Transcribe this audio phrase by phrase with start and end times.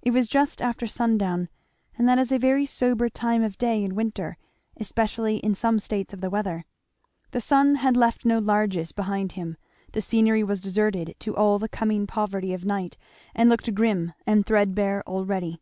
[0.00, 1.50] It was just after sundown,
[1.98, 4.38] and that is a very sober time of day in winter,
[4.78, 6.64] especially in some states of the weather.
[7.32, 9.58] The sun had left no largesses behind him;
[9.92, 12.96] the scenery was deserted to all the coming poverty of night
[13.34, 15.60] and looked grim and threadbare already.